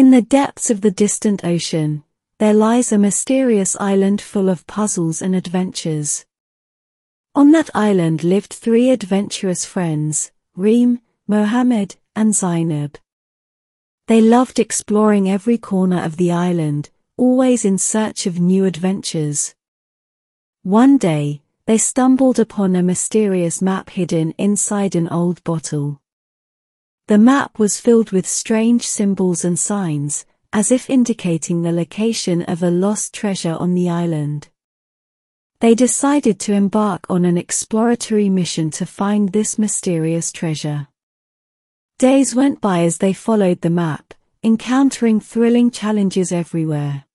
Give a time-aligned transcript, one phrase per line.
[0.00, 2.04] In the depths of the distant ocean,
[2.38, 6.24] there lies a mysterious island full of puzzles and adventures.
[7.34, 12.96] On that island lived three adventurous friends, Reem, Mohammed, and Zainab.
[14.06, 16.88] They loved exploring every corner of the island,
[17.18, 19.54] always in search of new adventures.
[20.62, 25.99] One day, they stumbled upon a mysterious map hidden inside an old bottle.
[27.10, 32.62] The map was filled with strange symbols and signs, as if indicating the location of
[32.62, 34.48] a lost treasure on the island.
[35.58, 40.86] They decided to embark on an exploratory mission to find this mysterious treasure.
[41.98, 44.14] Days went by as they followed the map,
[44.44, 47.06] encountering thrilling challenges everywhere.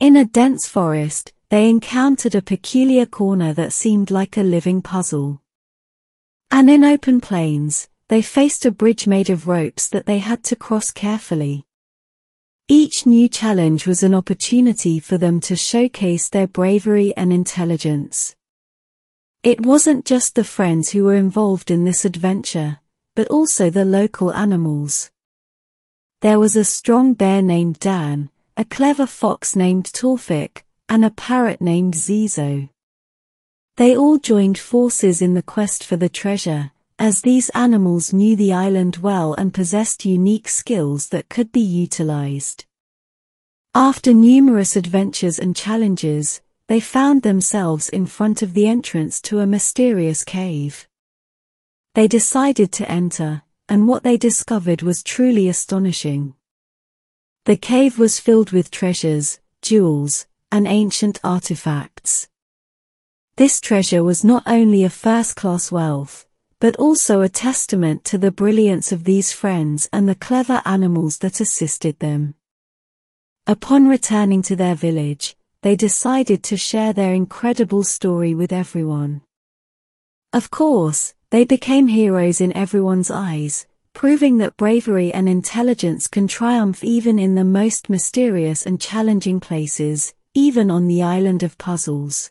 [0.00, 5.40] In a dense forest, they encountered a peculiar corner that seemed like a living puzzle.
[6.50, 10.56] And in open plains, they faced a bridge made of ropes that they had to
[10.56, 11.64] cross carefully.
[12.66, 18.34] Each new challenge was an opportunity for them to showcase their bravery and intelligence.
[19.42, 22.80] It wasn't just the friends who were involved in this adventure,
[23.14, 25.10] but also the local animals.
[26.20, 31.60] There was a strong bear named Dan, a clever fox named Tawfiq, and a parrot
[31.60, 32.68] named Zizo.
[33.76, 38.52] They all joined forces in the quest for the treasure, as these animals knew the
[38.52, 42.64] island well and possessed unique skills that could be utilized.
[43.74, 49.46] After numerous adventures and challenges, they found themselves in front of the entrance to a
[49.46, 50.88] mysterious cave.
[51.94, 56.34] They decided to enter, and what they discovered was truly astonishing.
[57.44, 62.28] The cave was filled with treasures, jewels, and ancient artifacts.
[63.36, 66.26] This treasure was not only a first-class wealth,
[66.60, 71.40] but also a testament to the brilliance of these friends and the clever animals that
[71.40, 72.34] assisted them.
[73.46, 79.22] Upon returning to their village, they decided to share their incredible story with everyone.
[80.32, 86.84] Of course, they became heroes in everyone's eyes, proving that bravery and intelligence can triumph
[86.84, 92.30] even in the most mysterious and challenging places, even on the island of puzzles.